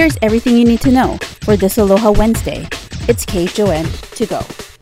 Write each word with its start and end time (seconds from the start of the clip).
Here's 0.00 0.16
everything 0.22 0.56
you 0.56 0.64
need 0.64 0.80
to 0.80 0.90
know 0.90 1.18
for 1.42 1.58
this 1.58 1.76
Aloha 1.76 2.12
Wednesday. 2.12 2.66
It's 3.06 3.26
KHON 3.26 3.84
to 4.12 4.24
go. 4.24 4.38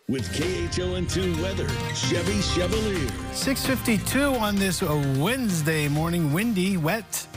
With 0.07 0.31
KHON2 0.31 1.43
weather, 1.43 1.67
Chevy 1.93 2.39
Chevalier. 2.39 3.09
652 3.33 4.35
on 4.35 4.55
this 4.55 4.81
Wednesday 4.81 5.89
morning, 5.89 6.31
windy, 6.31 6.77
wet. 6.77 7.27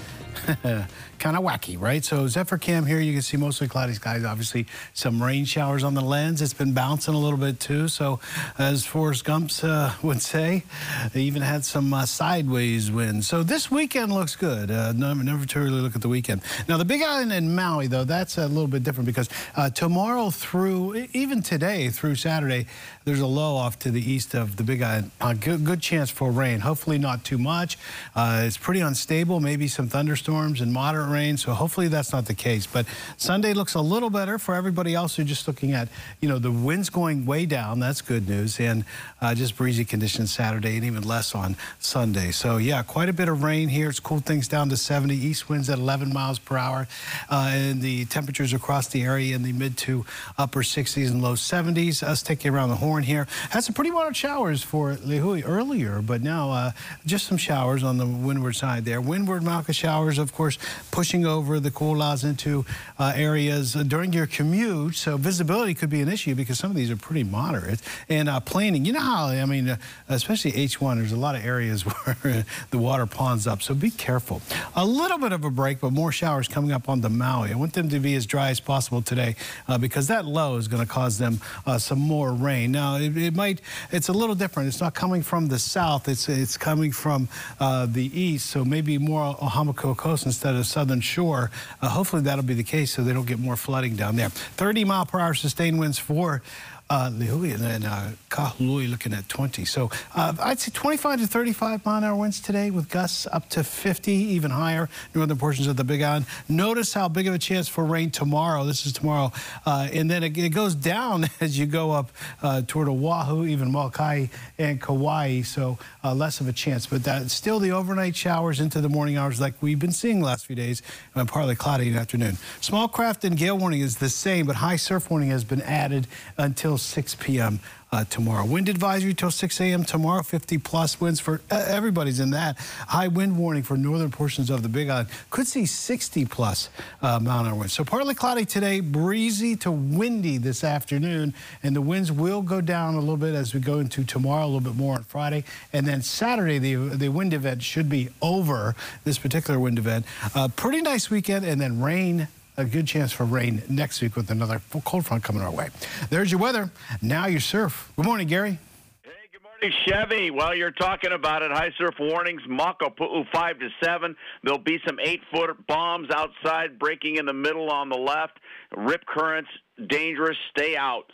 kind 1.22 1.36
of 1.36 1.44
wacky, 1.44 1.80
right? 1.80 2.04
So 2.04 2.26
Zephyr 2.26 2.58
Cam 2.58 2.84
here, 2.84 2.98
you 2.98 3.12
can 3.12 3.22
see 3.22 3.36
mostly 3.36 3.68
cloudy 3.68 3.92
skies. 3.92 4.24
Obviously, 4.24 4.66
some 4.92 5.22
rain 5.22 5.44
showers 5.44 5.84
on 5.84 5.94
the 5.94 6.00
lens. 6.00 6.42
It's 6.42 6.52
been 6.52 6.72
bouncing 6.72 7.14
a 7.14 7.18
little 7.18 7.38
bit 7.38 7.60
too. 7.60 7.86
So 7.86 8.18
as 8.58 8.84
Forrest 8.84 9.24
Gump 9.24 9.52
uh, 9.62 9.94
would 10.02 10.20
say, 10.20 10.64
they 11.12 11.22
even 11.22 11.42
had 11.42 11.64
some 11.64 11.94
uh, 11.94 12.06
sideways 12.06 12.90
winds. 12.90 13.28
So 13.28 13.44
this 13.44 13.70
weekend 13.70 14.12
looks 14.12 14.34
good. 14.34 14.72
Uh, 14.72 14.90
never, 14.92 15.46
too 15.46 15.60
early 15.60 15.80
look 15.80 15.94
at 15.94 16.02
the 16.02 16.08
weekend. 16.08 16.42
Now 16.68 16.76
the 16.76 16.84
Big 16.84 17.02
Island 17.02 17.32
in 17.32 17.54
Maui, 17.54 17.86
though, 17.86 18.04
that's 18.04 18.36
a 18.36 18.48
little 18.48 18.66
bit 18.66 18.82
different 18.82 19.06
because 19.06 19.28
uh, 19.54 19.70
tomorrow 19.70 20.30
through, 20.30 21.06
even 21.12 21.40
today 21.40 21.88
through 21.90 22.16
Saturday, 22.16 22.66
there's 23.04 23.20
a 23.20 23.26
low 23.26 23.56
off 23.56 23.78
to 23.80 23.90
the 23.90 24.00
east 24.00 24.34
of 24.34 24.56
the 24.56 24.62
Big 24.62 24.82
Island. 24.82 25.10
A 25.20 25.34
good, 25.34 25.64
good 25.64 25.80
chance 25.80 26.10
for 26.10 26.30
rain. 26.30 26.60
Hopefully 26.60 26.98
not 26.98 27.24
too 27.24 27.38
much. 27.38 27.76
Uh, 28.14 28.42
it's 28.44 28.56
pretty 28.56 28.80
unstable. 28.80 29.40
Maybe 29.40 29.66
some 29.68 29.88
thunderstorms 29.88 30.60
and 30.60 30.72
moderate 30.72 31.10
rain, 31.10 31.36
so 31.36 31.52
hopefully 31.52 31.88
that's 31.88 32.12
not 32.12 32.26
the 32.26 32.34
case. 32.34 32.66
But 32.66 32.86
Sunday 33.16 33.54
looks 33.54 33.74
a 33.74 33.80
little 33.80 34.10
better 34.10 34.38
for 34.38 34.54
everybody 34.54 34.94
else 34.94 35.16
who's 35.16 35.26
just 35.26 35.48
looking 35.48 35.72
at, 35.72 35.88
you 36.20 36.28
know, 36.28 36.38
the 36.38 36.50
winds 36.50 36.90
going 36.90 37.26
way 37.26 37.46
down. 37.46 37.80
That's 37.80 38.00
good 38.00 38.28
news. 38.28 38.60
And 38.60 38.84
uh, 39.20 39.34
just 39.34 39.56
breezy 39.56 39.84
conditions 39.84 40.32
Saturday 40.32 40.76
and 40.76 40.84
even 40.84 41.02
less 41.02 41.34
on 41.34 41.56
Sunday. 41.80 42.30
So, 42.30 42.58
yeah, 42.58 42.82
quite 42.82 43.08
a 43.08 43.12
bit 43.12 43.28
of 43.28 43.42
rain 43.42 43.68
here. 43.68 43.88
It's 43.88 44.00
cooled 44.00 44.24
things 44.24 44.46
down 44.46 44.68
to 44.68 44.76
70. 44.76 45.14
East 45.14 45.48
winds 45.48 45.68
at 45.68 45.78
11 45.78 46.12
miles 46.12 46.38
per 46.38 46.56
hour. 46.56 46.86
Uh, 47.28 47.50
and 47.52 47.82
the 47.82 48.04
temperatures 48.06 48.52
across 48.52 48.88
the 48.88 49.02
area 49.02 49.34
in 49.34 49.42
the 49.42 49.52
mid 49.52 49.76
to 49.78 50.04
upper 50.38 50.62
60s 50.62 51.10
and 51.10 51.20
low 51.20 51.34
70s. 51.34 52.02
Us 52.02 52.22
taking 52.22 52.52
around 52.52 52.68
the 52.68 52.76
horn 52.76 52.91
here. 53.00 53.26
Had 53.50 53.64
some 53.64 53.74
pretty 53.74 53.90
mild 53.90 54.14
showers 54.14 54.62
for 54.62 54.94
Lihue 54.96 55.42
earlier, 55.46 56.02
but 56.02 56.22
now 56.22 56.50
uh, 56.50 56.72
just 57.06 57.26
some 57.26 57.38
showers 57.38 57.82
on 57.82 57.96
the 57.96 58.06
windward 58.06 58.56
side 58.56 58.84
there. 58.84 59.00
Windward 59.00 59.42
Mauka 59.42 59.74
showers, 59.74 60.18
of 60.18 60.32
course, 60.34 60.58
pushing 60.90 61.24
over 61.24 61.58
the 61.58 61.70
Ko'olaus 61.70 62.24
into 62.24 62.66
uh, 62.98 63.12
areas 63.14 63.74
uh, 63.74 63.82
during 63.82 64.12
your 64.12 64.26
commute. 64.26 64.96
So 64.96 65.16
visibility 65.16 65.74
could 65.74 65.90
be 65.90 66.00
an 66.00 66.08
issue 66.08 66.34
because 66.34 66.58
some 66.58 66.70
of 66.70 66.76
these 66.76 66.90
are 66.90 66.96
pretty 66.96 67.24
moderate. 67.24 67.80
And 68.08 68.28
uh, 68.28 68.40
planing, 68.40 68.84
you 68.84 68.92
know 68.92 69.00
how, 69.00 69.26
I 69.28 69.44
mean, 69.46 69.70
uh, 69.70 69.76
especially 70.08 70.52
H1, 70.52 70.96
there's 70.96 71.12
a 71.12 71.16
lot 71.16 71.34
of 71.34 71.44
areas 71.44 71.82
where 72.22 72.44
the 72.70 72.78
water 72.78 73.06
ponds 73.06 73.46
up. 73.46 73.62
So 73.62 73.74
be 73.74 73.90
careful. 73.90 74.42
A 74.76 74.84
little 74.84 75.18
bit 75.18 75.32
of 75.32 75.44
a 75.44 75.50
break, 75.50 75.80
but 75.80 75.92
more 75.92 76.12
showers 76.12 76.48
coming 76.48 76.72
up 76.72 76.88
on 76.88 77.00
the 77.00 77.08
Maui. 77.08 77.52
I 77.52 77.54
want 77.54 77.72
them 77.72 77.88
to 77.88 78.00
be 78.00 78.14
as 78.14 78.26
dry 78.26 78.50
as 78.50 78.60
possible 78.60 79.02
today 79.02 79.36
uh, 79.68 79.78
because 79.78 80.08
that 80.08 80.24
low 80.26 80.56
is 80.56 80.68
going 80.68 80.82
to 80.82 80.88
cause 80.88 81.18
them 81.18 81.40
some 81.78 81.98
more 81.98 82.32
rain. 82.32 82.72
Now, 82.72 82.81
it, 83.00 83.16
it, 83.16 83.34
might, 83.34 83.60
it's 83.90 84.08
a 84.08 84.12
little 84.12 84.34
different. 84.34 84.68
It's 84.68 84.80
not 84.80 84.94
coming 84.94 85.22
from 85.22 85.48
the 85.48 85.58
south. 85.58 86.08
It's, 86.08 86.28
it's 86.28 86.56
coming 86.56 86.92
from 86.92 87.28
the 87.58 88.10
east. 88.12 88.50
So 88.50 88.64
maybe 88.64 88.98
more 88.98 89.34
Oahumaco 89.36 89.96
coast 89.96 90.26
instead 90.26 90.54
of 90.54 90.66
southern 90.66 91.00
shore 91.00 91.50
uh, 91.80 91.88
hopefully 91.88 92.22
that'll 92.22 92.44
be 92.44 92.54
the 92.54 92.62
case 92.62 92.92
so 92.92 93.02
they 93.02 93.12
don't 93.12 93.26
get 93.26 93.38
more 93.38 93.56
flooding 93.56 93.96
down 93.96 94.16
there. 94.16 94.28
30 94.28 94.84
mile 94.84 95.06
per 95.06 95.20
hour 95.20 95.34
sustained 95.34 95.78
winds 95.78 95.98
for 95.98 96.42
uh, 96.42 96.81
Lihue 96.92 97.54
and 97.54 97.62
then 97.62 97.84
uh, 97.84 98.12
Kahului 98.30 98.90
looking 98.90 99.12
at 99.12 99.28
20. 99.28 99.64
So 99.64 99.90
uh, 100.14 100.34
I'd 100.40 100.58
say 100.58 100.70
25 100.72 101.20
to 101.20 101.26
35 101.26 101.84
mile 101.84 101.98
an 101.98 102.04
hour 102.04 102.16
winds 102.16 102.40
today 102.40 102.70
with 102.70 102.88
gusts 102.88 103.26
up 103.32 103.48
to 103.50 103.64
50, 103.64 104.12
even 104.12 104.50
higher, 104.50 104.88
northern 105.14 105.38
portions 105.38 105.68
of 105.68 105.76
the 105.76 105.84
Big 105.84 106.02
Island. 106.02 106.26
Notice 106.48 106.92
how 106.92 107.08
big 107.08 107.26
of 107.26 107.34
a 107.34 107.38
chance 107.38 107.68
for 107.68 107.84
rain 107.84 108.10
tomorrow. 108.10 108.64
This 108.64 108.84
is 108.84 108.92
tomorrow. 108.92 109.32
Uh, 109.64 109.88
and 109.92 110.10
then 110.10 110.22
it, 110.22 110.36
it, 110.36 110.50
goes 110.50 110.74
down 110.74 111.24
as 111.40 111.58
you 111.58 111.66
go 111.66 111.92
up 111.92 112.10
uh, 112.42 112.62
toward 112.66 112.88
Oahu, 112.88 113.46
even 113.46 113.70
Molokai 113.70 114.26
and 114.58 114.80
Kauai. 114.80 115.42
So 115.42 115.78
uh, 116.04 116.14
less 116.14 116.40
of 116.40 116.48
a 116.48 116.52
chance. 116.52 116.86
But 116.86 117.04
that, 117.04 117.30
still 117.30 117.58
the 117.58 117.72
overnight 117.72 118.16
showers 118.16 118.60
into 118.60 118.80
the 118.80 118.88
morning 118.88 119.16
hours 119.16 119.40
like 119.40 119.54
we've 119.62 119.78
been 119.78 119.92
seeing 119.92 120.20
the 120.20 120.26
last 120.26 120.46
few 120.46 120.56
days 120.56 120.82
and 121.14 121.26
partly 121.26 121.54
cloudy 121.54 121.88
in 121.88 121.94
the 121.94 122.00
afternoon. 122.00 122.36
Small 122.60 122.86
craft 122.86 123.24
and 123.24 123.36
gale 123.36 123.56
warning 123.56 123.80
is 123.80 123.96
the 123.96 124.10
same, 124.10 124.46
but 124.46 124.56
high 124.56 124.76
surf 124.76 125.10
warning 125.10 125.30
has 125.30 125.44
been 125.44 125.62
added 125.62 126.06
until 126.36 126.76
6 126.82 127.16
p.m. 127.16 127.60
Uh, 127.94 128.04
tomorrow. 128.04 128.42
Wind 128.46 128.70
advisory 128.70 129.12
till 129.12 129.30
6 129.30 129.60
a.m. 129.60 129.84
tomorrow. 129.84 130.22
50 130.22 130.56
plus 130.56 130.98
winds 130.98 131.20
for 131.20 131.42
uh, 131.50 131.62
everybody's 131.68 132.20
in 132.20 132.30
that. 132.30 132.56
High 132.88 133.08
wind 133.08 133.36
warning 133.36 133.62
for 133.62 133.76
northern 133.76 134.10
portions 134.10 134.48
of 134.48 134.62
the 134.62 134.70
Big 134.70 134.88
Island. 134.88 135.10
Could 135.28 135.46
see 135.46 135.66
60 135.66 136.24
plus 136.24 136.70
uh, 137.02 137.20
mile 137.20 137.40
an 137.40 137.48
hour 137.48 137.54
winds. 137.54 137.74
So 137.74 137.84
partly 137.84 138.14
cloudy 138.14 138.46
today, 138.46 138.80
breezy 138.80 139.56
to 139.56 139.70
windy 139.70 140.38
this 140.38 140.64
afternoon, 140.64 141.34
and 141.62 141.76
the 141.76 141.82
winds 141.82 142.10
will 142.10 142.40
go 142.40 142.62
down 142.62 142.94
a 142.94 143.00
little 143.00 143.18
bit 143.18 143.34
as 143.34 143.52
we 143.52 143.60
go 143.60 143.78
into 143.78 144.04
tomorrow, 144.04 144.44
a 144.44 144.46
little 144.46 144.60
bit 144.60 144.74
more 144.74 144.94
on 144.94 145.02
Friday, 145.02 145.44
and 145.74 145.86
then 145.86 146.00
Saturday 146.00 146.58
the 146.58 146.76
the 146.76 147.10
wind 147.10 147.34
event 147.34 147.62
should 147.62 147.90
be 147.90 148.08
over. 148.22 148.74
This 149.04 149.18
particular 149.18 149.60
wind 149.60 149.78
event. 149.78 150.06
Uh, 150.34 150.48
pretty 150.48 150.80
nice 150.80 151.10
weekend, 151.10 151.44
and 151.44 151.60
then 151.60 151.82
rain 151.82 152.28
a 152.56 152.64
good 152.64 152.86
chance 152.86 153.12
for 153.12 153.24
rain 153.24 153.62
next 153.68 154.02
week 154.02 154.16
with 154.16 154.30
another 154.30 154.60
cold 154.84 155.06
front 155.06 155.24
coming 155.24 155.42
our 155.42 155.50
way. 155.50 155.70
There's 156.10 156.30
your 156.30 156.40
weather. 156.40 156.70
Now 157.00 157.26
your 157.26 157.40
surf. 157.40 157.90
Good 157.96 158.04
morning, 158.04 158.28
Gary. 158.28 158.58
Hey, 159.02 159.10
good 159.32 159.42
morning, 159.42 159.72
Chevy. 159.86 160.30
While 160.30 160.54
you're 160.54 160.70
talking 160.70 161.12
about 161.12 161.42
it, 161.42 161.50
high 161.50 161.72
surf 161.78 161.94
warnings, 161.98 162.42
Makapu'u 162.48 163.24
5 163.32 163.58
to 163.58 163.68
7. 163.82 164.14
There'll 164.44 164.58
be 164.58 164.78
some 164.86 164.98
8-foot 164.98 165.66
bombs 165.66 166.08
outside 166.10 166.78
breaking 166.78 167.16
in 167.16 167.26
the 167.26 167.32
middle 167.32 167.70
on 167.70 167.88
the 167.88 167.98
left. 167.98 168.38
Rip 168.76 169.04
currents, 169.06 169.50
dangerous. 169.88 170.36
Stay 170.56 170.76
out. 170.76 171.04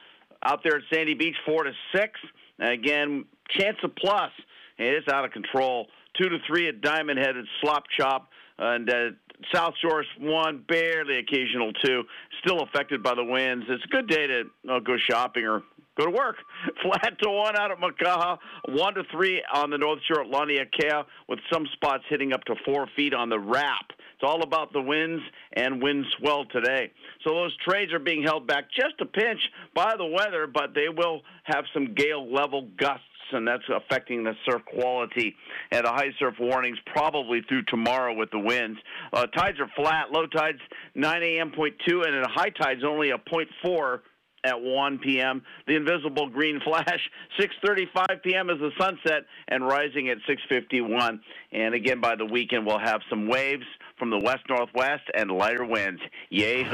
Out 0.45 0.63
there 0.63 0.77
at 0.77 0.83
Sandy 0.93 1.15
Beach, 1.15 1.37
4 1.47 1.65
to 1.65 1.73
6. 1.95 2.21
Again, 2.61 3.25
chance 3.51 3.77
of 3.85 3.95
plus. 3.95 4.31
It 4.79 4.95
is 4.95 5.05
out 5.13 5.25
of 5.25 5.33
control. 5.33 5.87
2 6.21 6.29
to 6.29 6.39
3 6.47 6.69
at 6.69 6.81
Diamond 6.81 7.19
Head 7.19 7.37
at 7.37 7.45
Slop 7.61 7.85
Chop. 7.97 8.31
And 8.59 8.91
uh, 8.91 9.11
South 9.55 9.75
Shore 9.81 10.05
one, 10.19 10.65
barely 10.69 11.19
occasional 11.19 11.73
two, 11.85 12.03
still 12.45 12.63
affected 12.63 13.03
by 13.03 13.15
the 13.15 13.25
winds. 13.25 13.67
It's 13.69 13.85
a 13.85 13.89
good 13.89 14.09
day 14.09 14.27
to 14.27 14.43
uh, 14.71 14.79
go 14.81 14.97
shopping 15.09 15.45
or 15.45 15.63
go 15.99 16.07
to 16.07 16.11
work. 16.11 16.37
Flat 16.83 17.19
to 17.23 17.31
one 17.31 17.57
out 17.57 17.71
at 17.71 17.79
Makaha, 17.79 18.39
one 18.69 18.95
to 18.95 19.03
three 19.13 19.43
on 19.53 19.71
the 19.71 19.79
North 19.79 20.01
Shore 20.07 20.23
at 20.23 20.31
Laniakea, 20.31 21.05
with 21.29 21.39
some 21.53 21.67
spots 21.75 22.05
hitting 22.09 22.33
up 22.33 22.45
to 22.45 22.55
four 22.65 22.87
feet 22.97 23.15
on 23.15 23.29
the 23.29 23.39
wrap. 23.39 23.91
It's 23.91 24.29
all 24.29 24.43
about 24.43 24.73
the 24.73 24.83
winds 24.83 25.23
and 25.53 25.81
wind 25.81 26.05
swell 26.19 26.45
today. 26.47 26.91
So 27.25 27.35
those 27.35 27.57
trades 27.69 27.93
are 27.93 28.01
being 28.01 28.25
held 28.25 28.49
back 28.49 28.65
just 28.75 29.01
a 29.01 29.07
pinch 29.07 29.39
by 29.75 29.95
the 29.97 30.07
weather, 30.07 30.49
but 30.49 30.75
they 30.75 30.89
will 30.89 31.23
have 31.45 31.65
some 31.73 31.95
gale 31.95 32.33
level 32.33 32.69
gusts 32.77 33.05
and 33.33 33.47
that's 33.47 33.65
affecting 33.75 34.25
the 34.25 34.35
surf 34.49 34.63
quality. 34.67 35.35
And 35.71 35.85
the 35.85 35.91
high 35.91 36.11
surf 36.19 36.35
warnings 36.39 36.79
probably 36.87 37.43
through 37.49 37.63
tomorrow 37.65 38.15
with 38.15 38.31
the 38.31 38.39
winds. 38.39 38.79
Uh, 39.13 39.27
tides 39.27 39.59
are 39.61 39.71
flat. 39.77 40.11
Low 40.13 40.27
tides 40.27 40.61
9 40.95 41.23
a.m. 41.23 41.53
0.2, 41.53 42.07
and 42.07 42.15
at 42.15 42.31
high 42.31 42.51
tides 42.51 42.83
only 42.85 43.11
a 43.11 43.19
0.4 43.19 44.01
at 44.45 44.61
1 44.61 44.99
p.m. 44.99 45.43
The 45.67 45.77
invisible 45.77 46.29
green 46.29 46.61
flash 46.65 47.11
6:35 47.39 48.23
p.m. 48.23 48.51
is 48.51 48.59
the 48.59 48.71
sunset 48.79 49.25
and 49.49 49.67
rising 49.67 50.09
at 50.09 50.19
6:51. 50.29 51.21
And 51.53 51.75
again 51.75 52.01
by 52.01 52.17
the 52.17 52.27
weekend 52.27 52.67
we'll 52.67 52.79
have 52.79 53.01
some 53.11 53.29
waves 53.29 53.65
from 53.99 54.11
the 54.11 54.19
west 54.19 54.43
northwest 54.49 55.05
and 55.15 55.31
lighter 55.31 55.65
winds. 55.65 56.01
Yay 56.31 56.65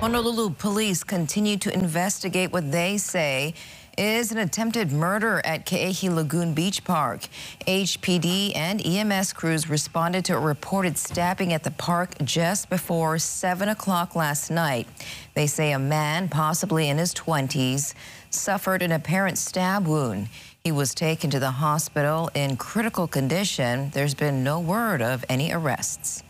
Honolulu 0.00 0.50
police 0.50 1.02
continue 1.02 1.56
to 1.56 1.72
investigate 1.72 2.52
what 2.52 2.70
they 2.70 2.98
say 2.98 3.54
is 3.98 4.32
an 4.32 4.38
attempted 4.38 4.92
murder 4.92 5.40
at 5.44 5.66
Ke'ehi 5.66 6.12
Lagoon 6.14 6.54
Beach 6.54 6.84
Park. 6.84 7.22
HPD 7.66 8.56
and 8.56 8.84
EMS 8.84 9.32
crews 9.32 9.68
responded 9.68 10.24
to 10.26 10.36
a 10.36 10.38
reported 10.38 10.96
stabbing 10.98 11.52
at 11.52 11.62
the 11.62 11.70
park 11.70 12.14
just 12.24 12.70
before 12.70 13.18
7 13.18 13.68
o'clock 13.68 14.14
last 14.16 14.50
night. 14.50 14.86
They 15.34 15.46
say 15.46 15.72
a 15.72 15.78
man, 15.78 16.28
possibly 16.28 16.88
in 16.88 16.98
his 16.98 17.14
20s, 17.14 17.94
suffered 18.30 18.82
an 18.82 18.92
apparent 18.92 19.38
stab 19.38 19.86
wound. 19.86 20.28
He 20.62 20.72
was 20.72 20.94
taken 20.94 21.30
to 21.30 21.38
the 21.38 21.50
hospital 21.50 22.30
in 22.34 22.56
critical 22.56 23.06
condition. 23.06 23.90
There's 23.90 24.14
been 24.14 24.42
no 24.42 24.60
word 24.60 25.02
of 25.02 25.24
any 25.28 25.52
arrests. 25.52 26.22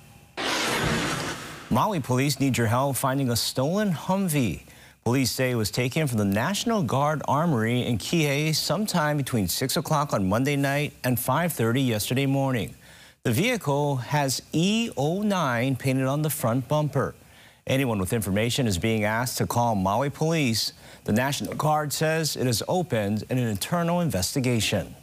Maui 1.70 2.00
police 2.00 2.38
need 2.38 2.56
your 2.56 2.68
help 2.68 2.96
finding 2.96 3.30
a 3.30 3.36
stolen 3.36 3.92
Humvee. 3.92 4.62
Police 5.04 5.32
say 5.32 5.50
it 5.50 5.56
was 5.56 5.70
taken 5.70 6.06
from 6.06 6.16
the 6.16 6.24
National 6.24 6.82
Guard 6.82 7.20
Armory 7.28 7.82
in 7.82 7.98
Kihei 7.98 8.54
sometime 8.54 9.18
between 9.18 9.48
6 9.48 9.76
o'clock 9.76 10.14
on 10.14 10.30
Monday 10.30 10.56
night 10.56 10.94
and 11.04 11.18
5.30 11.18 11.86
yesterday 11.86 12.24
morning. 12.24 12.74
The 13.22 13.30
vehicle 13.30 13.96
has 13.96 14.40
E09 14.54 15.78
painted 15.78 16.06
on 16.06 16.22
the 16.22 16.30
front 16.30 16.68
bumper. 16.68 17.14
Anyone 17.66 17.98
with 17.98 18.14
information 18.14 18.66
is 18.66 18.78
being 18.78 19.04
asked 19.04 19.36
to 19.36 19.46
call 19.46 19.74
Maui 19.74 20.08
Police. 20.08 20.72
The 21.04 21.12
National 21.12 21.52
Guard 21.52 21.92
says 21.92 22.34
it 22.34 22.46
has 22.46 22.62
opened 22.66 23.24
an 23.28 23.36
internal 23.36 24.00
investigation. 24.00 24.94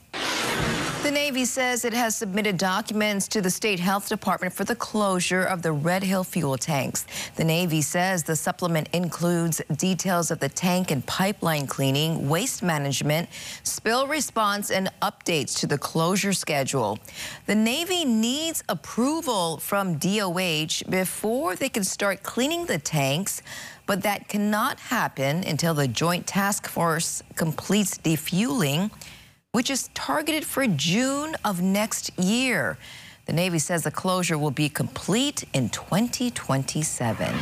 Navy 1.31 1.45
says 1.45 1.85
it 1.85 1.93
has 1.93 2.13
submitted 2.17 2.57
documents 2.57 3.25
to 3.29 3.39
the 3.39 3.49
state 3.49 3.79
health 3.79 4.09
department 4.09 4.53
for 4.53 4.65
the 4.65 4.75
closure 4.75 5.45
of 5.45 5.61
the 5.61 5.71
Red 5.71 6.03
Hill 6.03 6.25
fuel 6.25 6.57
tanks. 6.57 7.05
The 7.37 7.45
Navy 7.45 7.81
says 7.81 8.23
the 8.23 8.35
supplement 8.35 8.89
includes 8.91 9.61
details 9.77 10.29
of 10.29 10.41
the 10.41 10.49
tank 10.49 10.91
and 10.91 11.05
pipeline 11.05 11.67
cleaning, 11.67 12.27
waste 12.27 12.61
management, 12.61 13.29
spill 13.63 14.07
response, 14.07 14.71
and 14.71 14.91
updates 15.01 15.57
to 15.59 15.67
the 15.67 15.77
closure 15.77 16.33
schedule. 16.33 16.99
The 17.45 17.55
Navy 17.55 18.03
needs 18.03 18.61
approval 18.67 19.55
from 19.59 19.99
DOH 19.99 20.83
before 20.89 21.55
they 21.55 21.69
can 21.69 21.85
start 21.85 22.23
cleaning 22.23 22.65
the 22.65 22.77
tanks 22.77 23.41
but 23.87 24.03
that 24.03 24.29
cannot 24.29 24.79
happen 24.79 25.43
until 25.43 25.73
the 25.73 25.87
Joint 25.87 26.25
Task 26.25 26.67
Force 26.67 27.23
completes 27.35 27.97
defueling 27.97 28.89
which 29.51 29.69
is 29.69 29.89
targeted 29.93 30.45
for 30.45 30.65
June 30.65 31.35
of 31.43 31.61
next 31.61 32.17
year. 32.17 32.77
The 33.25 33.33
Navy 33.33 33.59
says 33.59 33.83
the 33.83 33.91
closure 33.91 34.37
will 34.37 34.51
be 34.51 34.69
complete 34.69 35.43
in 35.53 35.69
2027. 35.69 37.35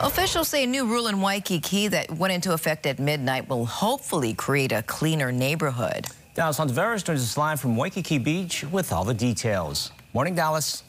Officials 0.00 0.48
say 0.48 0.64
a 0.64 0.66
new 0.66 0.86
rule 0.86 1.06
in 1.06 1.22
Waikiki 1.22 1.88
that 1.88 2.10
went 2.10 2.34
into 2.34 2.52
effect 2.52 2.84
at 2.86 2.98
midnight 2.98 3.48
will 3.48 3.64
hopefully 3.64 4.34
create 4.34 4.72
a 4.72 4.82
cleaner 4.82 5.32
neighborhood. 5.32 6.06
Dallas 6.34 6.58
Ontiveros 6.58 7.02
joins 7.04 7.22
us 7.22 7.36
live 7.38 7.60
from 7.60 7.76
Waikiki 7.76 8.18
Beach 8.18 8.64
with 8.64 8.92
all 8.92 9.04
the 9.04 9.14
details. 9.14 9.90
Morning, 10.12 10.34
Dallas. 10.34 10.84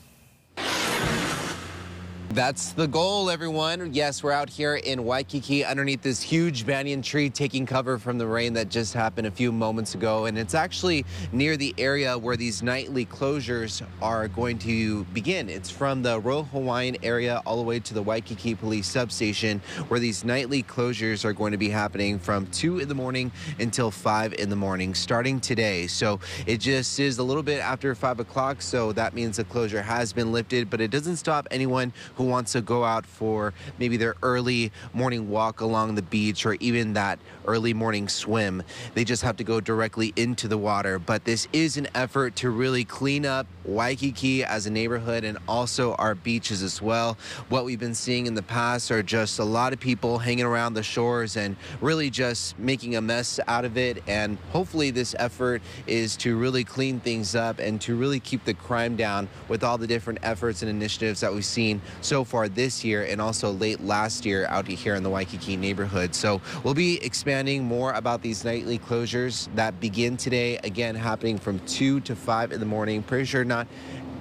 That's 2.34 2.72
the 2.72 2.88
goal, 2.88 3.30
everyone. 3.30 3.94
Yes, 3.94 4.24
we're 4.24 4.32
out 4.32 4.50
here 4.50 4.78
in 4.78 5.04
Waikiki 5.06 5.64
underneath 5.64 6.02
this 6.02 6.20
huge 6.20 6.66
banyan 6.66 7.04
tree 7.04 7.30
taking 7.30 7.68
cover 7.68 8.00
from 8.00 8.18
the 8.18 8.26
rain 8.26 8.54
that 8.54 8.70
just 8.70 8.96
happened 8.96 9.28
a 9.28 9.32
few 9.32 9.52
moments 9.52 9.94
ago. 9.94 10.26
And 10.26 10.36
it's 10.36 10.56
actually 10.56 11.06
near 11.32 11.58
the 11.58 11.76
area 11.78 12.18
where 12.18 12.36
these 12.36 12.64
nightly 12.64 13.06
closures 13.06 13.86
are 14.02 14.28
going 14.28 14.58
to 14.60 15.04
begin. 15.14 15.48
It's 15.48 15.70
from 15.70 16.02
the 16.02 16.20
Royal 16.20 16.46
Hawaiian 16.46 16.98
area 17.04 17.40
all 17.46 17.58
the 17.58 17.62
way 17.62 17.80
to 17.82 17.94
the 17.94 18.02
Waikiki 18.02 18.56
Police 18.56 18.88
Substation 18.88 19.62
where 19.90 20.00
these 20.00 20.24
nightly 20.24 20.64
closures 20.64 21.26
are 21.26 21.34
going 21.34 21.52
to 21.52 21.60
be 21.60 21.70
happening 21.70 22.18
from 22.18 22.48
2 22.48 22.80
in 22.80 22.88
the 22.88 22.96
morning 22.96 23.32
until 23.60 23.92
5 23.92 24.34
in 24.34 24.50
the 24.50 24.56
morning 24.56 24.96
starting 24.96 25.40
today. 25.40 25.86
So 25.86 26.20
it 26.48 26.58
just 26.58 27.00
is 27.00 27.20
a 27.20 27.24
little 27.24 27.44
bit 27.44 27.60
after 27.60 27.94
5 27.94 28.22
o'clock. 28.22 28.64
So 28.64 28.92
that 28.94 29.14
means 29.14 29.38
the 29.38 29.44
closure 29.44 29.84
has 29.84 30.12
been 30.12 30.32
lifted, 30.32 30.72
but 30.72 30.82
it 30.82 30.90
doesn't 30.90 31.18
stop 31.18 31.48
anyone 31.52 31.94
who 32.16 32.23
who 32.24 32.30
wants 32.30 32.54
to 32.54 32.62
go 32.62 32.86
out 32.86 33.06
for 33.06 33.54
maybe 33.78 33.98
their 33.98 34.16
early 34.24 34.72
morning 34.94 35.30
walk 35.30 35.60
along 35.60 35.96
the 35.96 36.02
beach 36.02 36.46
or 36.46 36.54
even 36.56 36.94
that 36.94 37.20
early 37.46 37.74
morning 37.74 38.08
swim. 38.08 38.64
They 38.94 39.04
just 39.04 39.24
have 39.24 39.36
to 39.38 39.44
go 39.44 39.60
directly 39.60 40.14
into 40.16 40.48
the 40.48 40.58
water. 40.58 41.00
But 41.00 41.26
this 41.26 41.50
is 41.52 41.76
an 41.76 41.90
effort 41.94 42.38
to 42.38 42.50
really 42.50 42.86
clean 42.86 43.26
up 43.26 43.46
Waikiki 43.66 44.44
as 44.46 44.66
a 44.66 44.72
neighborhood 44.72 45.26
and 45.26 45.38
also 45.48 45.96
our 45.96 46.16
beaches 46.16 46.64
as 46.64 46.82
well. 46.82 47.18
What 47.50 47.66
we've 47.66 47.80
been 47.80 47.96
seeing 47.96 48.26
in 48.26 48.36
the 48.36 48.42
past 48.42 48.90
are 48.92 49.04
just 49.04 49.40
a 49.40 49.44
lot 49.44 49.74
of 49.74 49.80
people 49.82 50.20
hanging 50.20 50.46
around 50.46 50.76
the 50.76 50.84
shores 50.84 51.36
and 51.36 51.58
really 51.82 52.10
just 52.10 52.58
making 52.58 52.96
a 52.96 53.02
mess 53.02 53.40
out 53.48 53.66
of 53.66 53.78
it. 53.78 54.02
And 54.08 54.38
hopefully 54.52 54.92
this 54.92 55.14
effort 55.20 55.62
is 55.88 56.16
to 56.18 56.38
really 56.38 56.64
clean 56.64 57.02
things 57.02 57.36
up 57.36 57.60
and 57.60 57.82
to 57.82 57.96
really 57.96 58.22
keep 58.22 58.46
the 58.46 58.54
crime 58.54 58.96
down 58.96 59.28
with 59.50 59.62
all 59.64 59.78
the 59.78 59.88
different 59.88 60.20
efforts 60.24 60.62
and 60.62 60.70
initiatives 60.70 61.20
that 61.20 61.34
we've 61.34 61.44
seen 61.44 61.82
so 62.02 62.13
far 62.22 62.50
this 62.50 62.84
year 62.84 63.04
and 63.06 63.22
also 63.22 63.52
late 63.52 63.80
last 63.80 64.26
year 64.26 64.46
out 64.48 64.68
here 64.68 64.96
in 64.96 65.04
the 65.04 65.10
Waikiki 65.10 65.56
neighborhood. 65.56 66.14
So 66.14 66.42
we'll 66.64 66.74
be 66.74 67.04
expanding 67.04 67.64
more 67.64 67.94
about 67.94 68.22
these 68.22 68.44
nightly 68.44 68.78
closures 68.78 69.48
that 69.56 69.80
begin 69.80 70.18
today, 70.18 70.58
again, 70.64 70.96
happening 70.96 71.38
from 71.38 71.60
2 71.60 72.02
to 72.02 72.16
5 72.16 72.52
in 72.52 72.60
the 72.60 72.66
morning. 72.66 73.02
Pretty 73.02 73.26
sure 73.26 73.46
not, 73.46 73.68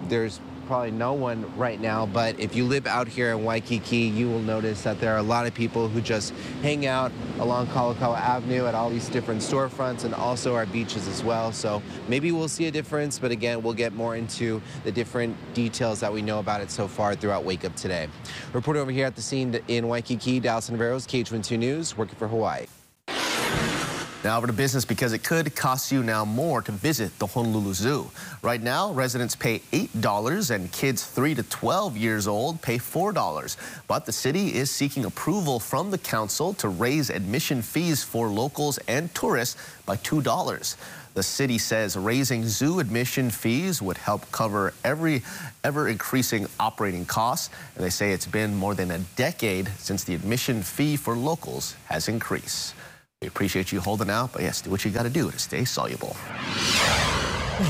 there's 0.08 0.40
probably 0.66 0.90
no 0.90 1.12
one 1.12 1.56
right 1.56 1.80
now, 1.80 2.06
but 2.06 2.38
if 2.38 2.54
you 2.54 2.64
live 2.64 2.86
out 2.86 3.08
here 3.08 3.32
in 3.32 3.44
Waikiki, 3.44 3.98
you 3.98 4.28
will 4.28 4.40
notice 4.40 4.82
that 4.82 5.00
there 5.00 5.14
are 5.14 5.18
a 5.18 5.22
lot 5.22 5.46
of 5.46 5.54
people 5.54 5.88
who 5.88 6.00
just 6.00 6.32
hang 6.62 6.86
out 6.86 7.12
along 7.38 7.66
Kalakaua 7.68 8.18
Avenue 8.18 8.66
at 8.66 8.74
all 8.74 8.90
these 8.90 9.08
different 9.08 9.40
storefronts 9.40 10.04
and 10.04 10.14
also 10.14 10.54
our 10.54 10.66
beaches 10.66 11.08
as 11.08 11.22
well. 11.22 11.52
So 11.52 11.82
maybe 12.08 12.32
we'll 12.32 12.48
see 12.48 12.66
a 12.66 12.70
difference, 12.70 13.18
but 13.18 13.30
again, 13.30 13.62
we'll 13.62 13.74
get 13.74 13.92
more 13.92 14.16
into 14.16 14.60
the 14.84 14.92
different 14.92 15.36
details 15.54 16.00
that 16.00 16.12
we 16.12 16.22
know 16.22 16.38
about 16.38 16.60
it 16.60 16.70
so 16.70 16.88
far 16.88 17.14
throughout 17.14 17.44
Wake 17.44 17.64
Up 17.64 17.76
today. 17.76 18.08
Reporting 18.52 18.82
over 18.82 18.90
here 18.90 19.06
at 19.06 19.16
the 19.16 19.22
scene 19.22 19.60
in 19.68 19.88
Waikiki, 19.88 20.40
Dallas 20.40 20.70
Ontiveros 20.70 21.06
KHON2 21.06 21.58
News, 21.58 21.96
working 21.96 22.16
for 22.16 22.28
Hawaii. 22.28 22.66
Now 24.24 24.38
over 24.38 24.46
to 24.46 24.52
business 24.52 24.84
because 24.84 25.12
it 25.12 25.24
could 25.24 25.56
cost 25.56 25.90
you 25.90 26.04
now 26.04 26.24
more 26.24 26.62
to 26.62 26.70
visit 26.70 27.18
the 27.18 27.26
Honolulu 27.26 27.74
Zoo. 27.74 28.08
Right 28.40 28.62
now, 28.62 28.92
residents 28.92 29.34
pay 29.34 29.58
$8 29.72 30.54
and 30.54 30.70
kids 30.70 31.04
3 31.04 31.34
to 31.34 31.42
12 31.42 31.96
years 31.96 32.28
old 32.28 32.62
pay 32.62 32.78
$4. 32.78 33.56
But 33.88 34.06
the 34.06 34.12
city 34.12 34.54
is 34.54 34.70
seeking 34.70 35.06
approval 35.06 35.58
from 35.58 35.90
the 35.90 35.98
council 35.98 36.54
to 36.54 36.68
raise 36.68 37.10
admission 37.10 37.62
fees 37.62 38.04
for 38.04 38.28
locals 38.28 38.78
and 38.86 39.12
tourists 39.12 39.56
by 39.86 39.96
$2. 39.96 40.76
The 41.14 41.22
city 41.24 41.58
says 41.58 41.96
raising 41.96 42.46
zoo 42.46 42.78
admission 42.78 43.28
fees 43.28 43.82
would 43.82 43.98
help 43.98 44.30
cover 44.30 44.72
every 44.84 45.22
ever 45.64 45.88
increasing 45.88 46.46
operating 46.60 47.04
costs. 47.06 47.50
And 47.74 47.84
they 47.84 47.90
say 47.90 48.12
it's 48.12 48.26
been 48.26 48.54
more 48.54 48.76
than 48.76 48.92
a 48.92 49.00
decade 49.16 49.68
since 49.78 50.04
the 50.04 50.14
admission 50.14 50.62
fee 50.62 50.96
for 50.96 51.16
locals 51.16 51.74
has 51.86 52.08
increased. 52.08 52.74
We 53.22 53.28
appreciate 53.28 53.70
you 53.70 53.80
holding 53.80 54.10
out, 54.10 54.32
but 54.32 54.42
yes, 54.42 54.60
do 54.60 54.70
what 54.70 54.84
you 54.84 54.90
got 54.90 55.04
to 55.04 55.10
do 55.10 55.30
to 55.30 55.38
stay 55.38 55.64
soluble. 55.64 56.16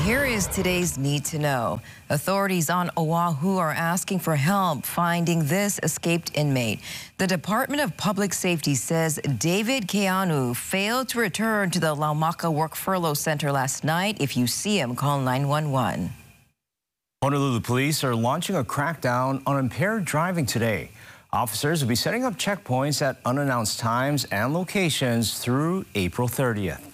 Here 0.03 0.25
is 0.25 0.47
today's 0.47 0.97
need 0.97 1.25
to 1.25 1.37
know. 1.37 1.79
Authorities 2.09 2.71
on 2.71 2.89
Oahu 2.97 3.57
are 3.57 3.71
asking 3.71 4.19
for 4.19 4.35
help 4.35 4.83
finding 4.83 5.45
this 5.45 5.79
escaped 5.83 6.31
inmate. 6.33 6.79
The 7.19 7.27
Department 7.27 7.83
of 7.83 7.95
Public 7.97 8.33
Safety 8.33 8.73
says 8.73 9.19
David 9.37 9.87
Keanu 9.87 10.55
failed 10.55 11.09
to 11.09 11.19
return 11.19 11.69
to 11.69 11.79
the 11.79 11.95
Laumaka 11.95 12.51
Work 12.51 12.75
Furlough 12.75 13.13
Center 13.13 13.51
last 13.51 13.83
night. 13.83 14.17
If 14.19 14.35
you 14.35 14.47
see 14.47 14.79
him, 14.79 14.95
call 14.95 15.19
911. 15.19 16.09
Honolulu 17.23 17.59
police 17.59 18.03
are 18.03 18.15
launching 18.15 18.55
a 18.55 18.63
crackdown 18.63 19.43
on 19.45 19.59
impaired 19.59 20.03
driving 20.03 20.47
today. 20.47 20.89
Officers 21.33 21.81
will 21.81 21.89
be 21.89 21.95
setting 21.95 22.23
up 22.23 22.35
checkpoints 22.35 23.01
at 23.01 23.17
unannounced 23.25 23.79
times 23.79 24.25
and 24.25 24.53
locations 24.53 25.39
through 25.39 25.83
April 25.95 26.27
30th. 26.27 26.91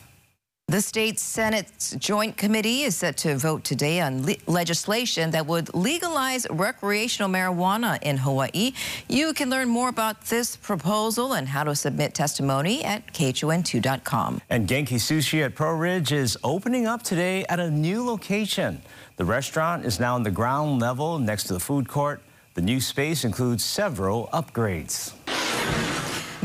The 0.69 0.80
state 0.80 1.19
Senate's 1.19 1.95
Joint 1.97 2.38
Committee 2.38 2.83
is 2.83 2.95
set 2.95 3.18
to 3.18 3.36
vote 3.36 3.65
today 3.65 4.00
on 4.00 4.25
le 4.25 4.36
legislation 4.47 5.31
that 5.31 5.45
would 5.45 5.74
legalize 5.74 6.47
recreational 6.50 7.30
marijuana 7.30 8.01
in 8.01 8.15
Hawaii. 8.15 8.72
You 9.10 9.34
can 9.34 9.50
learn 9.50 9.67
more 9.67 9.89
about 9.89 10.27
this 10.27 10.55
proposal 10.55 11.34
and 11.34 11.50
how 11.50 11.65
to 11.65 11.75
submit 11.75 12.13
testimony 12.13 12.81
at 12.86 13.12
KHON2.com. 13.12 14.41
And 14.50 14.69
Genki 14.69 15.00
Sushi 15.00 15.43
at 15.43 15.53
Pearlridge 15.55 16.13
is 16.13 16.38
opening 16.46 16.88
up 16.88 17.03
today 17.03 17.43
at 17.50 17.60
a 17.60 17.69
new 17.69 18.05
location. 18.05 18.81
The 19.17 19.25
restaurant 19.25 19.86
is 19.86 20.00
now 20.00 20.15
on 20.15 20.24
the 20.24 20.31
ground 20.31 20.79
level 20.79 21.19
next 21.19 21.46
to 21.46 21.53
the 21.53 21.60
food 21.60 21.89
court. 21.89 22.22
The 22.60 22.66
new 22.66 22.82
space 22.82 23.24
includes 23.24 23.63
several 23.63 24.28
upgrades. 24.34 25.13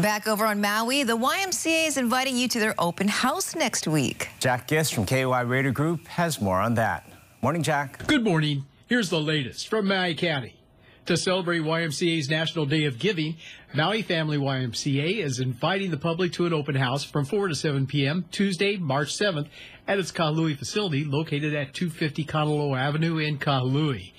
Back 0.01 0.29
over 0.29 0.47
on 0.47 0.61
Maui, 0.61 1.03
the 1.03 1.17
YMCA 1.17 1.89
is 1.89 1.97
inviting 1.97 2.37
you 2.37 2.47
to 2.51 2.61
their 2.61 2.73
open 2.79 3.09
house 3.09 3.57
next 3.57 3.89
week. 3.89 4.29
Jack 4.39 4.69
Gist 4.69 4.95
from 4.95 5.07
KAOI 5.07 5.49
Radio 5.49 5.73
Group 5.73 6.07
has 6.07 6.41
more 6.41 6.61
on 6.61 6.75
that. 6.75 7.11
Morning, 7.43 7.65
Jack. 7.65 8.07
Good 8.07 8.23
morning. 8.23 8.65
Here's 8.87 9.11
the 9.11 9.21
latest 9.21 9.67
from 9.67 9.89
Maui 9.89 10.15
County. 10.15 10.55
To 11.07 11.17
celebrate 11.17 11.63
YMCA's 11.63 12.31
National 12.31 12.65
Day 12.65 12.85
of 12.85 13.01
Giving, 13.01 13.35
Maui 13.75 14.03
Family 14.03 14.39
YMCA 14.39 15.17
is 15.17 15.41
inviting 15.41 15.91
the 15.91 15.97
public 15.97 16.33
to 16.35 16.47
an 16.47 16.53
open 16.53 16.77
house 16.77 17.03
from 17.03 17.25
4 17.25 17.49
to 17.49 17.57
7 17.57 17.89
p.m. 17.89 18.25
Tuesday, 18.31 18.77
March 18.77 19.09
7th 19.09 19.49
at 19.89 19.99
its 19.99 20.13
Kahului 20.13 20.57
facility 20.57 21.05
located 21.05 21.57
at 21.57 21.75
250 21.75 22.25
Kanaloa 22.25 22.79
Avenue 22.79 23.19
in 23.19 23.37
Kahului. 23.37 24.13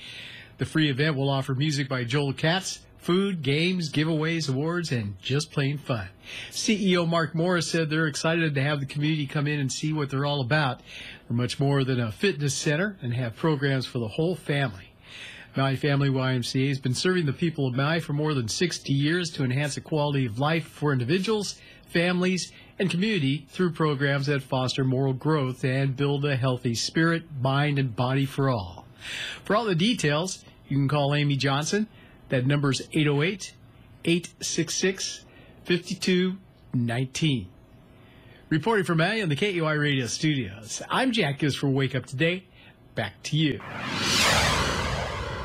The 0.57 0.65
free 0.65 0.89
event 0.89 1.17
will 1.17 1.29
offer 1.29 1.53
music 1.53 1.89
by 1.89 2.05
Joel 2.05 2.31
Katz, 2.31 2.79
food, 2.97 3.41
games, 3.41 3.91
giveaways, 3.91 4.50
awards, 4.50 4.91
and 4.91 5.19
just 5.21 5.51
plain 5.51 5.77
fun. 5.77 6.07
CEO 6.50 7.05
Mark 7.07 7.35
Morris 7.35 7.69
said 7.69 7.89
they're 7.89 8.07
excited 8.07 8.55
to 8.55 8.62
have 8.62 8.79
the 8.79 8.85
community 8.85 9.27
come 9.27 9.47
in 9.47 9.59
and 9.59 9.69
see 9.69 9.91
what 9.91 10.09
they're 10.09 10.25
all 10.25 10.39
about. 10.39 10.79
They're 11.27 11.35
much 11.35 11.59
more 11.59 11.83
than 11.83 12.00
a 12.00 12.12
fitness 12.12 12.53
center 12.53 12.97
and 13.01 13.13
have 13.13 13.35
programs 13.35 13.85
for 13.85 14.00
the 14.00 14.07
whole 14.07 14.35
family. 14.35 14.93
Maui 15.57 15.75
Family 15.75 16.09
YMCA 16.09 16.69
has 16.69 16.79
been 16.79 16.93
serving 16.93 17.25
the 17.25 17.33
people 17.33 17.67
of 17.67 17.75
Maui 17.75 18.00
for 18.00 18.13
more 18.13 18.33
than 18.33 18.47
60 18.47 18.93
years 18.93 19.29
to 19.31 19.43
enhance 19.43 19.75
the 19.75 19.81
quality 19.81 20.25
of 20.25 20.39
life 20.39 20.65
for 20.65 20.93
individuals, 20.93 21.59
families, 21.85 22.53
and 22.79 22.89
community 22.89 23.45
through 23.50 23.71
programs 23.71 24.27
that 24.27 24.41
foster 24.41 24.83
moral 24.83 25.13
growth 25.13 25.63
and 25.65 25.95
build 25.95 26.25
a 26.25 26.35
healthy 26.35 26.75
spirit, 26.75 27.24
mind, 27.41 27.77
and 27.77 27.95
body 27.95 28.25
for 28.25 28.50
all. 28.50 28.85
For 29.43 29.55
all 29.55 29.65
the 29.65 29.75
details, 29.75 30.43
you 30.67 30.77
can 30.77 30.88
call 30.88 31.13
Amy 31.13 31.35
Johnson. 31.35 31.88
That 32.29 32.45
number 32.45 32.71
is 32.71 32.81
808 32.91 33.53
866 34.03 35.25
5219. 35.65 37.47
Reporting 38.50 38.85
from 38.85 39.00
Maui 39.00 39.21
in 39.21 39.29
the 39.29 39.35
KAOI 39.35 39.79
radio 39.79 40.05
studios, 40.05 40.81
I'm 40.89 41.12
Jack 41.12 41.39
Gibbs 41.39 41.55
for 41.55 41.67
Wake 41.67 41.95
Up 41.95 42.05
Today. 42.05 42.43
Back 42.93 43.21
to 43.24 43.38
you. 43.38 43.59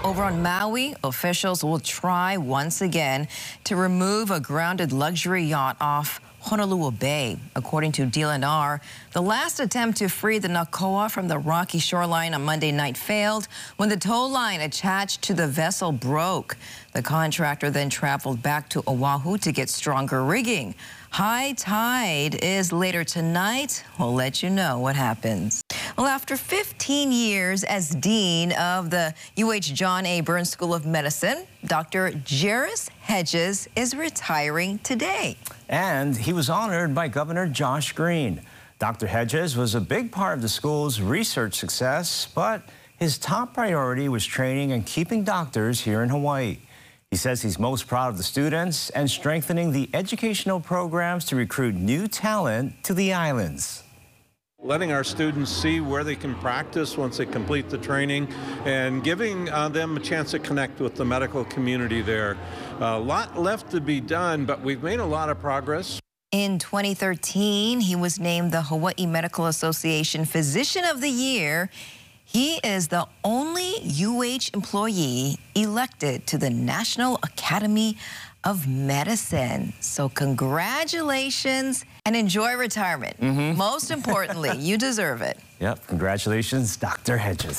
Over 0.04 0.22
on 0.22 0.42
Maui, 0.42 0.94
officials 1.04 1.62
will 1.62 1.78
try 1.78 2.36
once 2.36 2.80
again 2.80 3.28
to 3.64 3.76
remove 3.76 4.30
a 4.30 4.40
grounded 4.40 4.92
luxury 4.92 5.44
yacht 5.44 5.76
off 5.80 6.20
Honolua 6.42 6.98
Bay. 6.98 7.38
According 7.54 7.92
to 7.92 8.06
DLNR, 8.06 8.80
the 9.12 9.20
last 9.22 9.60
attempt 9.60 9.98
to 9.98 10.08
free 10.08 10.38
the 10.38 10.48
Nakoa 10.48 11.10
from 11.10 11.28
the 11.28 11.38
rocky 11.38 11.78
shoreline 11.78 12.34
on 12.34 12.44
Monday 12.44 12.72
night 12.72 12.96
failed 12.96 13.46
when 13.76 13.88
the 13.88 13.96
tow 13.96 14.26
line 14.26 14.60
attached 14.60 15.22
to 15.22 15.34
the 15.34 15.46
vessel 15.46 15.92
broke. 15.92 16.56
The 16.92 17.02
contractor 17.02 17.70
then 17.70 17.90
traveled 17.90 18.42
back 18.42 18.68
to 18.70 18.82
Oahu 18.86 19.38
to 19.38 19.52
get 19.52 19.68
stronger 19.68 20.24
rigging. 20.24 20.74
High 21.10 21.52
tide 21.52 22.36
is 22.36 22.72
later 22.72 23.04
tonight. 23.04 23.84
We'll 23.98 24.14
let 24.14 24.42
you 24.42 24.50
know 24.50 24.78
what 24.78 24.96
happens. 24.96 25.60
Well, 26.00 26.08
after 26.08 26.38
15 26.38 27.12
years 27.12 27.62
as 27.62 27.90
dean 27.90 28.52
of 28.52 28.88
the 28.88 29.12
UH 29.38 29.74
John 29.74 30.06
A. 30.06 30.22
Burns 30.22 30.48
School 30.48 30.72
of 30.72 30.86
Medicine, 30.86 31.46
Dr. 31.66 32.12
Jerris 32.12 32.88
Hedges 33.00 33.68
is 33.76 33.94
retiring 33.94 34.78
today. 34.78 35.36
And 35.68 36.16
he 36.16 36.32
was 36.32 36.48
honored 36.48 36.94
by 36.94 37.08
Governor 37.08 37.46
Josh 37.48 37.92
Green. 37.92 38.40
Dr. 38.78 39.08
Hedges 39.08 39.58
was 39.58 39.74
a 39.74 39.80
big 39.82 40.10
part 40.10 40.38
of 40.38 40.40
the 40.40 40.48
school's 40.48 41.02
research 41.02 41.56
success, 41.56 42.26
but 42.34 42.62
his 42.96 43.18
top 43.18 43.52
priority 43.52 44.08
was 44.08 44.24
training 44.24 44.72
and 44.72 44.86
keeping 44.86 45.22
doctors 45.22 45.80
here 45.80 46.02
in 46.02 46.08
Hawaii. 46.08 46.60
He 47.10 47.16
says 47.18 47.42
he's 47.42 47.58
most 47.58 47.86
proud 47.86 48.08
of 48.08 48.16
the 48.16 48.22
students 48.22 48.88
and 48.88 49.10
strengthening 49.10 49.72
the 49.72 49.90
educational 49.92 50.60
programs 50.60 51.26
to 51.26 51.36
recruit 51.36 51.74
new 51.74 52.08
talent 52.08 52.84
to 52.84 52.94
the 52.94 53.12
islands. 53.12 53.82
Letting 54.62 54.92
our 54.92 55.04
students 55.04 55.50
see 55.50 55.80
where 55.80 56.04
they 56.04 56.14
can 56.14 56.34
practice 56.34 56.98
once 56.98 57.16
they 57.16 57.24
complete 57.24 57.70
the 57.70 57.78
training 57.78 58.28
and 58.66 59.02
giving 59.02 59.48
uh, 59.48 59.70
them 59.70 59.96
a 59.96 60.00
chance 60.00 60.32
to 60.32 60.38
connect 60.38 60.80
with 60.80 60.96
the 60.96 61.04
medical 61.04 61.46
community 61.46 62.02
there. 62.02 62.36
A 62.80 62.98
lot 62.98 63.38
left 63.38 63.70
to 63.70 63.80
be 63.80 64.02
done, 64.02 64.44
but 64.44 64.60
we've 64.60 64.82
made 64.82 65.00
a 65.00 65.04
lot 65.04 65.30
of 65.30 65.40
progress. 65.40 65.98
In 66.30 66.58
2013, 66.58 67.80
he 67.80 67.96
was 67.96 68.20
named 68.20 68.52
the 68.52 68.60
Hawaii 68.60 69.06
Medical 69.06 69.46
Association 69.46 70.26
Physician 70.26 70.84
of 70.84 71.00
the 71.00 71.08
Year. 71.08 71.70
He 72.22 72.56
is 72.58 72.88
the 72.88 73.08
only 73.24 73.76
UH 73.82 74.50
employee 74.52 75.38
elected 75.54 76.26
to 76.26 76.36
the 76.36 76.50
National 76.50 77.16
Academy 77.22 77.96
of 78.44 78.68
Medicine. 78.68 79.72
So 79.80 80.10
congratulations 80.10 81.86
and 82.10 82.16
enjoy 82.16 82.56
retirement. 82.56 83.14
Mm 83.20 83.36
-hmm. 83.36 83.56
Most 83.56 83.90
importantly, 83.90 84.50
you 84.58 84.76
deserve 84.76 85.22
it. 85.30 85.36
Yep, 85.60 85.78
congratulations, 85.86 86.76
Dr. 86.76 87.18
Hedges. 87.18 87.58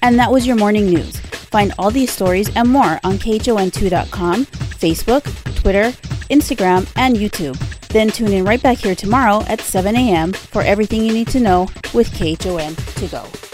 And 0.00 0.18
that 0.18 0.30
was 0.30 0.46
your 0.46 0.58
morning 0.58 0.86
news. 0.94 1.20
Find 1.50 1.72
all 1.78 1.92
these 1.92 2.12
stories 2.12 2.48
and 2.56 2.68
more 2.68 2.98
on 3.02 3.18
KHON2.com, 3.18 4.46
Facebook, 4.80 5.24
Twitter, 5.62 5.92
Instagram, 6.30 6.86
and 6.96 7.16
YouTube. 7.16 7.56
Then 7.88 8.10
tune 8.10 8.32
in 8.32 8.44
right 8.48 8.62
back 8.62 8.78
here 8.78 8.94
tomorrow 8.94 9.44
at 9.52 9.60
7 9.60 9.94
a.m. 9.96 10.32
for 10.32 10.62
everything 10.62 11.04
you 11.06 11.12
need 11.12 11.30
to 11.32 11.38
know 11.38 11.60
with 11.92 12.08
KHON 12.18 12.74
to 13.00 13.06
go. 13.16 13.45